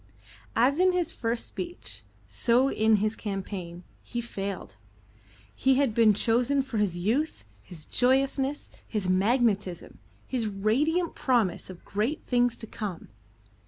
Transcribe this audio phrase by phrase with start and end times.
[0.55, 4.75] As in his first speech, so in his campaign, he failed.
[5.55, 11.85] He had been chosen for his youth, his joyousness, his magnetism, his radiant promise of
[11.85, 13.09] great things to come.